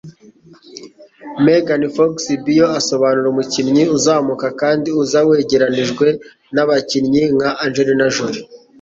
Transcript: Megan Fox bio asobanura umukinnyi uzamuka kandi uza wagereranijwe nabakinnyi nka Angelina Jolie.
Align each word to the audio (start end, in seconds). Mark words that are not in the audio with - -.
Megan 1.45 1.83
Fox 1.95 2.13
bio 2.45 2.67
asobanura 2.79 3.27
umukinnyi 3.29 3.83
uzamuka 3.97 4.45
kandi 4.61 4.87
uza 5.01 5.19
wagereranijwe 5.27 6.07
nabakinnyi 6.53 7.23
nka 7.35 7.49
Angelina 7.65 8.05
Jolie. 8.15 8.43